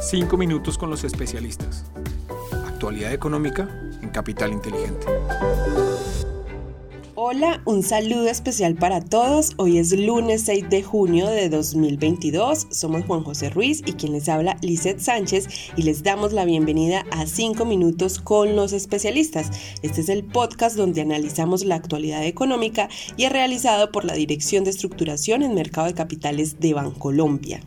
Cinco 0.00 0.36
minutos 0.36 0.78
con 0.78 0.90
los 0.90 1.02
especialistas. 1.02 1.84
Actualidad 2.66 3.12
económica 3.12 3.68
en 4.00 4.10
Capital 4.10 4.52
Inteligente. 4.52 5.06
Hola, 7.16 7.60
un 7.64 7.82
saludo 7.82 8.28
especial 8.28 8.76
para 8.76 9.00
todos. 9.00 9.54
Hoy 9.56 9.78
es 9.78 9.92
lunes 9.92 10.42
6 10.42 10.70
de 10.70 10.84
junio 10.84 11.26
de 11.26 11.48
2022. 11.48 12.68
Somos 12.70 13.04
Juan 13.06 13.24
José 13.24 13.50
Ruiz 13.50 13.82
y 13.86 13.94
quien 13.94 14.12
les 14.12 14.28
habla 14.28 14.56
Lizeth 14.62 15.00
Sánchez 15.00 15.48
y 15.76 15.82
les 15.82 16.04
damos 16.04 16.32
la 16.32 16.44
bienvenida 16.44 17.04
a 17.10 17.26
5 17.26 17.64
minutos 17.64 18.20
con 18.20 18.54
los 18.54 18.72
especialistas. 18.72 19.50
Este 19.82 20.02
es 20.02 20.08
el 20.08 20.22
podcast 20.22 20.76
donde 20.76 21.00
analizamos 21.00 21.64
la 21.64 21.74
actualidad 21.74 22.24
económica 22.24 22.88
y 23.16 23.24
es 23.24 23.32
realizado 23.32 23.90
por 23.90 24.04
la 24.04 24.14
Dirección 24.14 24.62
de 24.62 24.70
Estructuración 24.70 25.42
en 25.42 25.56
Mercado 25.56 25.88
de 25.88 25.94
Capitales 25.94 26.60
de 26.60 26.74
Bancolombia. 26.74 27.60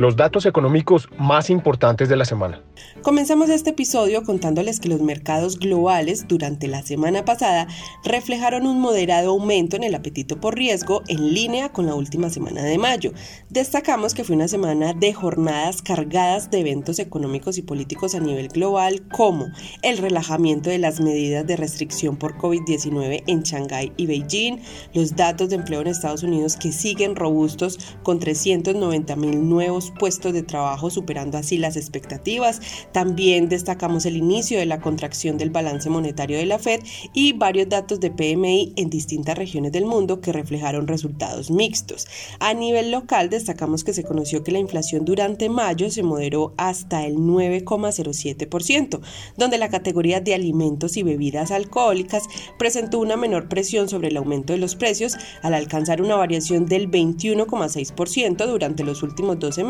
Los 0.00 0.16
datos 0.16 0.46
económicos 0.46 1.10
más 1.18 1.50
importantes 1.50 2.08
de 2.08 2.16
la 2.16 2.24
semana. 2.24 2.62
Comenzamos 3.02 3.50
este 3.50 3.68
episodio 3.68 4.22
contándoles 4.22 4.80
que 4.80 4.88
los 4.88 5.02
mercados 5.02 5.58
globales 5.58 6.26
durante 6.26 6.68
la 6.68 6.80
semana 6.80 7.26
pasada 7.26 7.66
reflejaron 8.02 8.66
un 8.66 8.80
moderado 8.80 9.28
aumento 9.28 9.76
en 9.76 9.84
el 9.84 9.94
apetito 9.94 10.40
por 10.40 10.56
riesgo 10.56 11.02
en 11.08 11.34
línea 11.34 11.68
con 11.68 11.84
la 11.84 11.94
última 11.94 12.30
semana 12.30 12.62
de 12.62 12.78
mayo. 12.78 13.12
Destacamos 13.50 14.14
que 14.14 14.24
fue 14.24 14.36
una 14.36 14.48
semana 14.48 14.94
de 14.94 15.12
jornadas 15.12 15.82
cargadas 15.82 16.50
de 16.50 16.60
eventos 16.60 16.98
económicos 16.98 17.58
y 17.58 17.62
políticos 17.62 18.14
a 18.14 18.20
nivel 18.20 18.48
global 18.48 19.06
como 19.12 19.48
el 19.82 19.98
relajamiento 19.98 20.70
de 20.70 20.78
las 20.78 21.02
medidas 21.02 21.46
de 21.46 21.56
restricción 21.56 22.16
por 22.16 22.38
COVID-19 22.38 23.24
en 23.26 23.42
Shanghái 23.42 23.92
y 23.98 24.06
Beijing, 24.06 24.60
los 24.94 25.14
datos 25.14 25.50
de 25.50 25.56
empleo 25.56 25.82
en 25.82 25.88
Estados 25.88 26.22
Unidos 26.22 26.56
que 26.56 26.72
siguen 26.72 27.16
robustos 27.16 27.78
con 28.02 28.18
390 28.18 29.14
mil 29.16 29.46
nuevos 29.46 29.89
puestos 29.90 30.32
de 30.32 30.42
trabajo 30.42 30.90
superando 30.90 31.38
así 31.38 31.58
las 31.58 31.76
expectativas, 31.76 32.60
también 32.92 33.48
destacamos 33.48 34.06
el 34.06 34.16
inicio 34.16 34.58
de 34.58 34.66
la 34.66 34.80
contracción 34.80 35.38
del 35.38 35.50
balance 35.50 35.90
monetario 35.90 36.38
de 36.38 36.46
la 36.46 36.58
Fed 36.58 36.80
y 37.12 37.32
varios 37.32 37.68
datos 37.68 38.00
de 38.00 38.10
PMI 38.10 38.72
en 38.76 38.90
distintas 38.90 39.36
regiones 39.36 39.72
del 39.72 39.86
mundo 39.86 40.20
que 40.20 40.32
reflejaron 40.32 40.86
resultados 40.86 41.50
mixtos. 41.50 42.06
A 42.38 42.54
nivel 42.54 42.90
local 42.90 43.30
destacamos 43.30 43.84
que 43.84 43.92
se 43.92 44.04
conoció 44.04 44.42
que 44.42 44.52
la 44.52 44.58
inflación 44.58 45.04
durante 45.04 45.48
mayo 45.48 45.90
se 45.90 46.02
moderó 46.02 46.54
hasta 46.56 47.06
el 47.06 47.16
9,07%, 47.16 49.00
donde 49.36 49.58
la 49.58 49.68
categoría 49.68 50.20
de 50.20 50.34
alimentos 50.34 50.96
y 50.96 51.02
bebidas 51.02 51.50
alcohólicas 51.50 52.24
presentó 52.58 52.98
una 52.98 53.16
menor 53.16 53.48
presión 53.48 53.88
sobre 53.88 54.08
el 54.08 54.16
aumento 54.16 54.52
de 54.52 54.58
los 54.58 54.76
precios 54.76 55.16
al 55.42 55.54
alcanzar 55.54 56.02
una 56.02 56.16
variación 56.16 56.66
del 56.66 56.90
21,6% 56.90 58.46
durante 58.46 58.84
los 58.84 59.02
últimos 59.02 59.38
12 59.38 59.64
meses, 59.64 59.69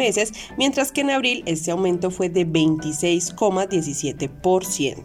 mientras 0.57 0.93
que 0.93 1.03
en 1.03 1.11
abril 1.11 1.43
este 1.47 1.71
aumento 1.71 2.11
fue 2.11 2.29
de 2.29 2.45
26 2.45 3.01
6,17%. 3.01 4.97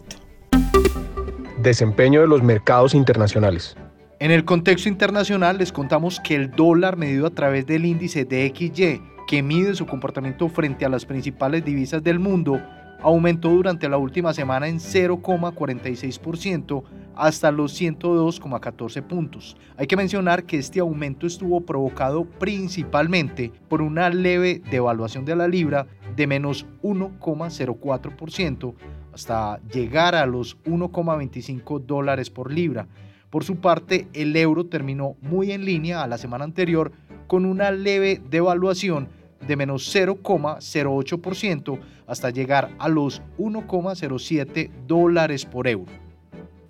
Desempeño 1.62 2.20
de 2.20 2.28
los 2.28 2.42
mercados 2.42 2.94
internacionales. 2.94 3.76
En 4.18 4.30
el 4.30 4.44
contexto 4.44 4.88
internacional 4.88 5.58
les 5.58 5.72
contamos 5.72 6.20
que 6.20 6.34
el 6.34 6.50
dólar 6.50 6.96
medido 6.96 7.26
a 7.26 7.30
través 7.30 7.66
del 7.66 7.84
índice 7.84 8.24
DXY, 8.24 9.02
que 9.26 9.42
mide 9.42 9.74
su 9.74 9.86
comportamiento 9.86 10.48
frente 10.48 10.84
a 10.84 10.88
las 10.88 11.04
principales 11.04 11.64
divisas 11.64 12.02
del 12.02 12.18
mundo, 12.18 12.62
aumentó 13.02 13.50
durante 13.50 13.88
la 13.88 13.98
última 13.98 14.34
semana 14.34 14.68
en 14.68 14.78
0,46% 14.78 16.84
hasta 17.16 17.50
los 17.50 17.80
102,14 17.80 19.02
puntos. 19.02 19.56
Hay 19.76 19.86
que 19.86 19.96
mencionar 19.96 20.44
que 20.44 20.58
este 20.58 20.80
aumento 20.80 21.26
estuvo 21.26 21.62
provocado 21.62 22.24
principalmente 22.24 23.52
por 23.68 23.82
una 23.82 24.10
leve 24.10 24.62
devaluación 24.70 25.24
de 25.24 25.36
la 25.36 25.48
libra 25.48 25.86
de 26.14 26.26
menos 26.26 26.66
1,04% 26.82 28.74
hasta 29.12 29.60
llegar 29.72 30.14
a 30.14 30.26
los 30.26 30.58
1,25 30.64 31.80
dólares 31.80 32.30
por 32.30 32.52
libra. 32.52 32.86
Por 33.30 33.44
su 33.44 33.56
parte, 33.56 34.08
el 34.12 34.36
euro 34.36 34.66
terminó 34.66 35.16
muy 35.20 35.52
en 35.52 35.64
línea 35.64 36.02
a 36.02 36.06
la 36.06 36.18
semana 36.18 36.44
anterior 36.44 36.92
con 37.26 37.44
una 37.44 37.70
leve 37.70 38.20
devaluación 38.30 39.08
de 39.46 39.56
menos 39.56 39.94
0,08% 39.94 41.78
hasta 42.06 42.30
llegar 42.30 42.70
a 42.78 42.88
los 42.88 43.20
1,07 43.38 44.70
dólares 44.86 45.44
por 45.44 45.68
euro. 45.68 46.06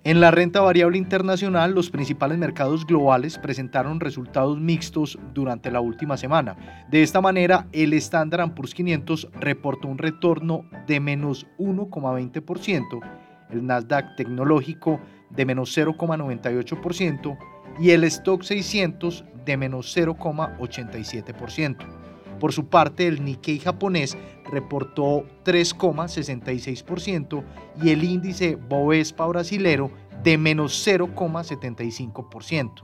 En 0.07 0.21
la 0.21 0.31
renta 0.31 0.61
variable 0.61 0.97
internacional, 0.97 1.73
los 1.73 1.89
principales 1.89 2.37
mercados 2.37 2.87
globales 2.87 3.37
presentaron 3.37 3.99
resultados 3.99 4.57
mixtos 4.57 5.19
durante 5.33 5.69
la 5.69 5.81
última 5.81 6.15
semana. 6.15 6.85
De 6.89 7.03
esta 7.03 7.19
manera, 7.19 7.67
el 7.73 7.91
Standard 7.91 8.53
Poor's 8.53 8.73
500 8.73 9.27
reportó 9.37 9.89
un 9.89 9.97
retorno 9.97 10.63
de 10.87 11.01
menos 11.01 11.45
1,20%, 11.57 13.01
el 13.49 13.65
Nasdaq 13.65 14.15
tecnológico 14.15 15.01
de 15.29 15.45
menos 15.45 15.77
0,98% 15.77 17.37
y 17.81 17.89
el 17.89 18.05
Stock 18.05 18.43
600 18.43 19.25
de 19.43 19.57
menos 19.57 19.93
0,87%. 19.93 22.06
Por 22.39 22.53
su 22.53 22.67
parte, 22.67 23.07
el 23.07 23.23
Nikkei 23.23 23.59
japonés 23.59 24.17
reportó 24.51 25.25
3,66% 25.43 27.43
y 27.81 27.89
el 27.89 28.03
índice 28.03 28.55
Bovespa 28.55 29.25
brasilero 29.27 29.91
de 30.23 30.37
menos 30.37 30.87
0,75%. 30.87 32.83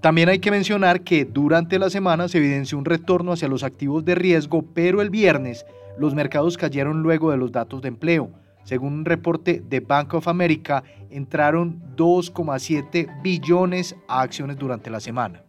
También 0.00 0.28
hay 0.28 0.38
que 0.38 0.50
mencionar 0.50 1.00
que 1.00 1.24
durante 1.24 1.78
la 1.78 1.88
semana 1.88 2.28
se 2.28 2.38
evidenció 2.38 2.76
un 2.76 2.84
retorno 2.84 3.32
hacia 3.32 3.48
los 3.48 3.62
activos 3.62 4.04
de 4.04 4.14
riesgo, 4.14 4.62
pero 4.74 5.00
el 5.00 5.08
viernes 5.08 5.64
los 5.98 6.14
mercados 6.14 6.58
cayeron 6.58 7.02
luego 7.02 7.30
de 7.30 7.38
los 7.38 7.52
datos 7.52 7.80
de 7.80 7.88
empleo. 7.88 8.30
Según 8.64 8.94
un 8.94 9.04
reporte 9.04 9.62
de 9.66 9.80
Bank 9.80 10.14
of 10.14 10.28
America, 10.28 10.82
entraron 11.10 11.82
2,7 11.96 13.22
billones 13.22 13.94
a 14.08 14.22
acciones 14.22 14.58
durante 14.58 14.90
la 14.90 15.00
semana. 15.00 15.42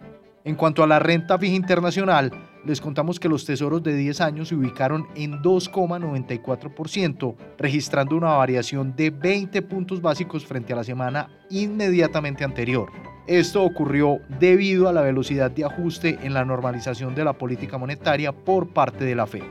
En 0.44 0.56
cuanto 0.56 0.84
a 0.84 0.88
la 0.88 1.00
renta 1.00 1.38
fija 1.38 1.56
internacional, 1.56 2.32
les 2.66 2.82
contamos 2.82 3.20
que 3.20 3.30
los 3.30 3.46
tesoros 3.46 3.84
de 3.84 3.96
10 3.96 4.22
años 4.22 4.48
se 4.50 4.56
ubicaron 4.56 5.08
en 5.16 5.42
2,94%, 5.42 7.36
registrando 7.58 8.16
una 8.16 8.34
variación 8.34 8.96
de 8.96 9.12
20 9.12 9.62
puntos 9.62 10.02
básicos 10.02 10.46
frente 10.46 10.74
a 10.74 10.78
la 10.78 10.84
semana 10.84 11.30
inmediatamente 11.50 12.44
anterior. 12.44 12.92
Esto 13.28 13.64
ocurrió 13.64 14.20
debido 14.40 14.88
a 14.88 14.94
la 14.94 15.02
velocidad 15.02 15.50
de 15.52 15.66
ajuste 15.66 16.20
en 16.22 16.34
la 16.34 16.46
normalización 16.46 17.16
de 17.16 17.24
la 17.24 17.34
política 17.34 17.78
monetaria 17.78 18.32
por 18.32 18.70
parte 18.70 19.06
de 19.06 19.16
la 19.16 19.26
Fed. 19.26 19.44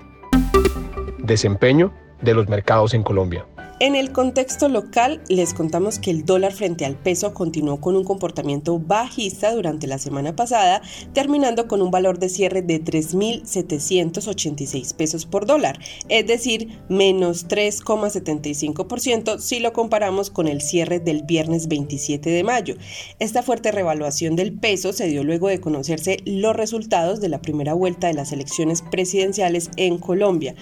Desempeño 1.19 1.93
de 2.21 2.35
los 2.35 2.49
mercados 2.49 2.95
en 2.95 3.03
Colombia. 3.03 3.47
En 3.85 3.95
el 3.97 4.13
contexto 4.13 4.71
local, 4.71 5.21
les 5.29 5.53
contamos 5.53 5.99
que 5.99 6.11
el 6.11 6.25
dólar 6.25 6.55
frente 6.55 6.87
al 6.87 6.97
peso 6.97 7.35
continuó 7.35 7.83
con 7.83 7.97
un 7.97 8.05
comportamiento 8.05 8.79
bajista 8.79 9.55
durante 9.55 9.87
la 9.87 9.99
semana 9.99 10.35
pasada, 10.35 10.81
terminando 11.13 11.69
con 11.69 11.83
un 11.83 11.91
valor 11.91 12.19
de 12.19 12.31
cierre 12.31 12.63
de 12.63 12.83
3.786 12.83 14.95
pesos 14.95 15.27
por 15.27 15.45
dólar, 15.45 15.79
es 16.09 16.27
decir, 16.27 16.81
menos 16.89 17.47
3,75% 17.47 19.39
si 19.39 19.61
lo 19.61 19.75
comparamos 19.75 20.31
con 20.31 20.49
el 20.49 20.63
cierre 20.63 20.99
del 20.99 21.23
viernes 21.23 21.69
27 21.69 22.31
de 22.31 22.43
mayo. 22.43 22.77
Esta 23.19 23.43
fuerte 23.43 23.71
revaluación 23.71 24.35
del 24.35 24.55
peso 24.55 24.95
se 24.95 25.09
dio 25.09 25.25
luego 25.25 25.49
de 25.49 25.61
conocerse 25.61 26.17
los 26.25 26.57
resultados 26.57 27.21
de 27.21 27.29
la 27.29 27.43
primera 27.43 27.75
vuelta 27.75 28.07
de 28.07 28.15
las 28.15 28.33
elecciones 28.33 28.81
presidenciales 28.81 29.69
en 29.77 29.99
Colombia. 29.99 30.55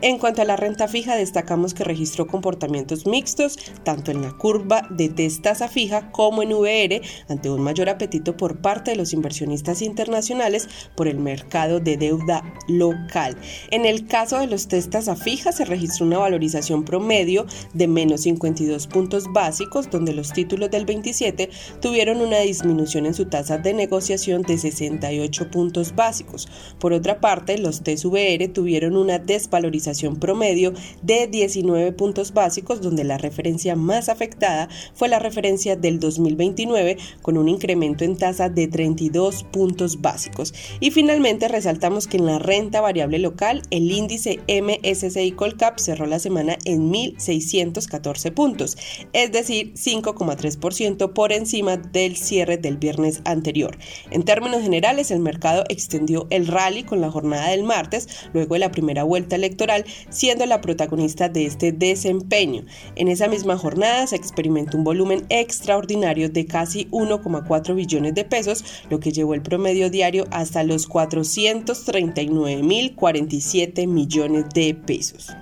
En 0.00 0.18
cuanto 0.18 0.42
a 0.42 0.44
la 0.44 0.54
renta 0.54 0.86
fija, 0.86 1.16
destacamos 1.16 1.74
que 1.74 1.82
registró 1.82 2.28
comportamiento 2.28 2.67
mixtos, 2.68 3.58
tanto 3.84 4.10
en 4.10 4.22
la 4.22 4.32
curva 4.32 4.82
de 4.90 5.08
tasa 5.42 5.68
fija 5.68 6.10
como 6.10 6.42
en 6.42 6.52
VR, 6.52 7.02
ante 7.28 7.50
un 7.50 7.60
mayor 7.60 7.88
apetito 7.88 8.36
por 8.36 8.60
parte 8.60 8.90
de 8.90 8.96
los 8.96 9.12
inversionistas 9.12 9.82
internacionales 9.82 10.68
por 10.96 11.08
el 11.08 11.18
mercado 11.18 11.80
de 11.80 11.96
deuda 11.96 12.42
local. 12.66 13.36
En 13.70 13.84
el 13.84 14.06
caso 14.06 14.38
de 14.38 14.46
los 14.46 14.68
test 14.68 14.94
a 14.94 15.16
fija 15.16 15.52
se 15.52 15.64
registró 15.64 16.06
una 16.06 16.18
valorización 16.18 16.84
promedio 16.84 17.46
de 17.74 17.88
menos 17.88 18.22
52 18.22 18.86
puntos 18.86 19.24
básicos, 19.32 19.90
donde 19.90 20.12
los 20.12 20.32
títulos 20.32 20.70
del 20.70 20.84
27 20.84 21.50
tuvieron 21.80 22.20
una 22.20 22.38
disminución 22.40 23.06
en 23.06 23.14
su 23.14 23.26
tasa 23.26 23.58
de 23.58 23.74
negociación 23.74 24.42
de 24.42 24.58
68 24.58 25.50
puntos 25.50 25.94
básicos. 25.94 26.48
Por 26.78 26.92
otra 26.92 27.20
parte, 27.20 27.58
los 27.58 27.82
TES 27.82 28.04
VR 28.04 28.48
tuvieron 28.48 28.96
una 28.96 29.18
desvalorización 29.18 30.16
promedio 30.16 30.72
de 31.02 31.26
19 31.26 31.92
puntos 31.92 32.32
básicos 32.32 32.47
básicos, 32.48 32.80
donde 32.80 33.04
la 33.04 33.18
referencia 33.18 33.76
más 33.76 34.08
afectada 34.08 34.70
fue 34.94 35.08
la 35.08 35.18
referencia 35.18 35.76
del 35.76 36.00
2029, 36.00 36.96
con 37.20 37.36
un 37.36 37.46
incremento 37.46 38.04
en 38.04 38.16
tasa 38.16 38.48
de 38.48 38.68
32 38.68 39.44
puntos 39.44 40.00
básicos. 40.00 40.54
Y 40.80 40.90
finalmente 40.90 41.46
resaltamos 41.46 42.06
que 42.06 42.16
en 42.16 42.24
la 42.24 42.38
renta 42.38 42.80
variable 42.80 43.18
local, 43.18 43.60
el 43.70 43.92
índice 43.92 44.40
MSCI 44.48 45.32
Colcap 45.32 45.78
cerró 45.78 46.06
la 46.06 46.18
semana 46.18 46.56
en 46.64 46.90
1.614 46.90 48.32
puntos, 48.32 48.78
es 49.12 49.30
decir, 49.30 49.74
5,3% 49.74 51.12
por 51.12 51.32
encima 51.32 51.76
del 51.76 52.16
cierre 52.16 52.56
del 52.56 52.78
viernes 52.78 53.20
anterior. 53.26 53.76
En 54.10 54.22
términos 54.22 54.62
generales, 54.62 55.10
el 55.10 55.20
mercado 55.20 55.64
extendió 55.68 56.26
el 56.30 56.46
rally 56.46 56.84
con 56.84 57.02
la 57.02 57.10
jornada 57.10 57.50
del 57.50 57.64
martes, 57.64 58.08
luego 58.32 58.54
de 58.54 58.60
la 58.60 58.70
primera 58.70 59.04
vuelta 59.04 59.36
electoral, 59.36 59.84
siendo 60.08 60.46
la 60.46 60.62
protagonista 60.62 61.28
de 61.28 61.44
este 61.44 61.72
desempeño. 61.72 62.37
En 62.38 63.08
esa 63.08 63.26
misma 63.26 63.58
jornada 63.58 64.06
se 64.06 64.14
experimentó 64.14 64.78
un 64.78 64.84
volumen 64.84 65.26
extraordinario 65.28 66.28
de 66.28 66.46
casi 66.46 66.86
1,4 66.90 67.74
billones 67.74 68.14
de 68.14 68.24
pesos, 68.24 68.64
lo 68.90 69.00
que 69.00 69.10
llevó 69.10 69.34
el 69.34 69.42
promedio 69.42 69.90
diario 69.90 70.24
hasta 70.30 70.62
los 70.62 70.88
439.047 70.88 73.88
millones 73.88 74.44
de 74.54 74.74
pesos. 74.74 75.34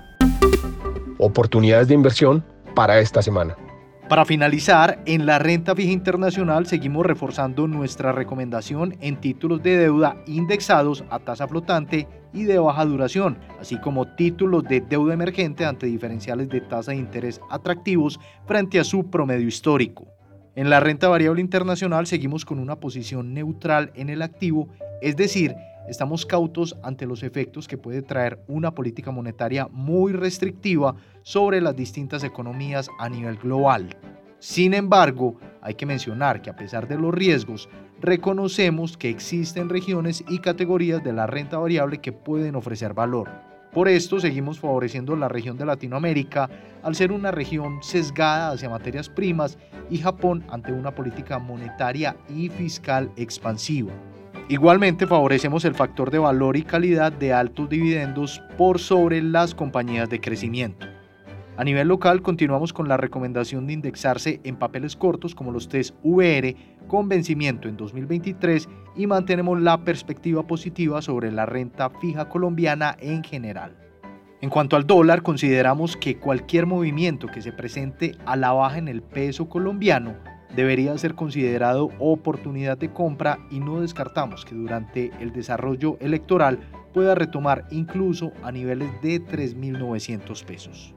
Oportunidades 1.19 1.87
de 1.87 1.93
inversión 1.93 2.43
para 2.73 2.99
esta 2.99 3.21
semana. 3.21 3.55
Para 4.09 4.23
finalizar, 4.23 5.01
en 5.05 5.25
la 5.25 5.37
renta 5.37 5.75
fija 5.75 5.91
internacional 5.91 6.65
seguimos 6.65 7.05
reforzando 7.05 7.67
nuestra 7.67 8.13
recomendación 8.13 8.95
en 9.01 9.19
títulos 9.19 9.61
de 9.61 9.75
deuda 9.75 10.15
indexados 10.27 11.03
a 11.09 11.19
tasa 11.19 11.45
flotante 11.45 12.07
y 12.31 12.45
de 12.45 12.57
baja 12.57 12.85
duración, 12.85 13.37
así 13.59 13.77
como 13.81 14.15
títulos 14.15 14.63
de 14.63 14.79
deuda 14.79 15.13
emergente 15.13 15.65
ante 15.65 15.87
diferenciales 15.87 16.47
de 16.47 16.61
tasa 16.61 16.91
de 16.91 16.99
interés 16.99 17.41
atractivos 17.49 18.17
frente 18.45 18.79
a 18.79 18.85
su 18.85 19.09
promedio 19.09 19.45
histórico. 19.45 20.07
En 20.55 20.69
la 20.69 20.79
renta 20.79 21.09
variable 21.09 21.41
internacional 21.41 22.07
seguimos 22.07 22.45
con 22.45 22.59
una 22.59 22.77
posición 22.77 23.33
neutral 23.33 23.91
en 23.93 24.09
el 24.09 24.21
activo, 24.21 24.69
es 25.01 25.17
decir, 25.17 25.53
estamos 25.87 26.25
cautos 26.25 26.77
ante 26.83 27.05
los 27.05 27.23
efectos 27.23 27.67
que 27.67 27.77
puede 27.77 28.01
traer 28.01 28.43
una 28.47 28.73
política 28.73 29.11
monetaria 29.11 29.67
muy 29.71 30.13
restrictiva 30.13 30.95
sobre 31.23 31.61
las 31.61 31.75
distintas 31.75 32.23
economías 32.23 32.89
a 32.99 33.09
nivel 33.09 33.37
global. 33.37 33.95
Sin 34.39 34.73
embargo, 34.73 35.35
hay 35.61 35.73
que 35.73 35.85
mencionar 35.85 36.41
que 36.41 36.49
a 36.49 36.55
pesar 36.55 36.87
de 36.87 36.97
los 36.97 37.13
riesgos, 37.13 37.67
reconocemos 37.99 38.95
que 38.95 39.09
existen 39.09 39.69
regiones 39.69 40.23
y 40.27 40.39
categorías 40.39 41.03
de 41.03 41.13
la 41.13 41.25
renta 41.25 41.57
variable 41.57 41.97
que 41.99 42.11
pueden 42.11 42.55
ofrecer 42.55 42.93
valor. 42.93 43.29
Por 43.73 43.87
esto 43.87 44.19
seguimos 44.19 44.59
favoreciendo 44.59 45.15
la 45.15 45.27
región 45.27 45.57
de 45.57 45.65
Latinoamérica 45.65 46.49
al 46.83 46.95
ser 46.95 47.11
una 47.11 47.31
región 47.31 47.83
sesgada 47.83 48.51
hacia 48.51 48.69
materias 48.69 49.09
primas 49.09 49.57
y 49.89 49.97
Japón 49.97 50.43
ante 50.49 50.71
una 50.71 50.95
política 50.95 51.39
monetaria 51.39 52.15
y 52.29 52.49
fiscal 52.49 53.11
expansiva. 53.17 53.93
Igualmente 54.49 55.07
favorecemos 55.07 55.65
el 55.65 55.75
factor 55.75 56.09
de 56.09 56.19
valor 56.19 56.55
y 56.55 56.63
calidad 56.63 57.11
de 57.11 57.33
altos 57.33 57.67
dividendos 57.67 58.41
por 58.57 58.79
sobre 58.79 59.21
las 59.21 59.53
compañías 59.53 60.09
de 60.09 60.21
crecimiento. 60.21 60.87
A 61.57 61.65
nivel 61.65 61.89
local 61.89 62.21
continuamos 62.21 62.71
con 62.71 62.87
la 62.87 62.95
recomendación 62.95 63.67
de 63.67 63.73
indexarse 63.73 64.39
en 64.45 64.55
papeles 64.55 64.95
cortos 64.95 65.35
como 65.35 65.51
los 65.51 65.67
test 65.67 65.95
VR 66.01 66.55
con 66.87 67.09
vencimiento 67.09 67.67
en 67.67 67.75
2023 67.75 68.69
y 68.95 69.05
mantenemos 69.05 69.59
la 69.59 69.83
perspectiva 69.83 70.47
positiva 70.47 71.01
sobre 71.01 71.29
la 71.29 71.45
renta 71.45 71.89
fija 71.99 72.29
colombiana 72.29 72.95
en 73.01 73.25
general. 73.25 73.75
En 74.39 74.49
cuanto 74.49 74.77
al 74.77 74.87
dólar, 74.87 75.23
consideramos 75.23 75.97
que 75.97 76.19
cualquier 76.19 76.67
movimiento 76.67 77.27
que 77.27 77.41
se 77.41 77.51
presente 77.51 78.15
a 78.25 78.37
la 78.37 78.53
baja 78.53 78.77
en 78.77 78.87
el 78.87 79.01
peso 79.01 79.49
colombiano 79.49 80.36
debería 80.55 80.97
ser 80.97 81.15
considerado 81.15 81.89
oportunidad 81.99 82.77
de 82.77 82.91
compra 82.91 83.39
y 83.51 83.59
no 83.59 83.81
descartamos 83.81 84.45
que 84.45 84.55
durante 84.55 85.11
el 85.19 85.31
desarrollo 85.31 85.97
electoral 85.99 86.59
pueda 86.93 87.15
retomar 87.15 87.67
incluso 87.71 88.31
a 88.43 88.51
niveles 88.51 88.89
de 89.01 89.21
3.900 89.21 90.45
pesos. 90.45 90.93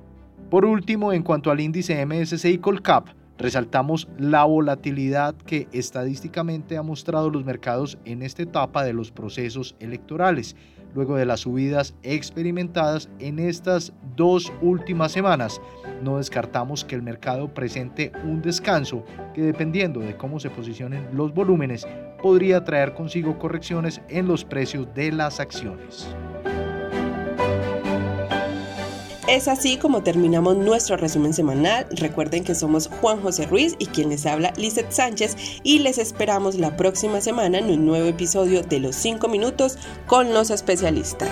Por 0.51 0.65
último, 0.65 1.13
en 1.13 1.23
cuanto 1.23 1.51
al 1.51 1.61
índice 1.61 2.05
MSCI 2.05 2.59
Colcap, 2.59 3.09
resaltamos 3.41 4.07
la 4.19 4.45
volatilidad 4.45 5.35
que 5.35 5.67
estadísticamente 5.73 6.77
ha 6.77 6.83
mostrado 6.83 7.31
los 7.31 7.45
mercados 7.45 7.99
en 8.05 8.23
esta 8.23 8.43
etapa 8.43 8.85
de 8.85 8.93
los 8.93 9.11
procesos 9.11 9.75
electorales 9.81 10.55
luego 10.95 11.17
de 11.17 11.25
las 11.25 11.41
subidas 11.41 11.95
experimentadas 12.03 13.09
en 13.19 13.39
estas 13.39 13.93
dos 14.17 14.53
últimas 14.61 15.13
semanas. 15.13 15.61
No 16.03 16.19
descartamos 16.19 16.85
que 16.85 16.97
el 16.97 17.03
mercado 17.03 17.53
presente 17.55 18.13
un 18.25 18.43
descanso 18.43 19.05
que 19.35 19.43
dependiendo 19.43 20.01
de 20.01 20.17
cómo 20.17 20.41
se 20.41 20.51
posicionen 20.51 21.07
los 21.13 21.33
volúmenes 21.33 21.87
podría 22.23 22.65
traer 22.65 22.95
consigo 22.95 23.39
correcciones 23.39 24.01
en 24.09 24.27
los 24.27 24.45
precios 24.45 24.93
de 24.95 25.13
las 25.13 25.41
acciones. 25.41 26.15
Es 29.31 29.47
así 29.47 29.77
como 29.77 30.03
terminamos 30.03 30.57
nuestro 30.57 30.97
resumen 30.97 31.33
semanal. 31.33 31.87
Recuerden 31.93 32.43
que 32.43 32.57
somos 32.57 32.91
Juan 33.01 33.23
José 33.23 33.47
Ruiz 33.47 33.77
y 33.79 33.87
quien 33.87 34.09
les 34.09 34.27
habla 34.27 34.53
Lizeth 34.57 34.91
Sánchez 34.91 35.37
y 35.63 35.79
les 35.79 35.99
esperamos 35.99 36.57
la 36.57 36.77
próxima 36.77 37.21
semana 37.21 37.59
en 37.59 37.71
un 37.71 37.87
nuevo 37.87 38.09
episodio 38.09 38.63
de 38.63 38.81
Los 38.81 38.97
5 38.97 39.29
Minutos 39.29 39.79
con 40.09 40.35
los 40.35 40.51
especialistas. 40.51 41.31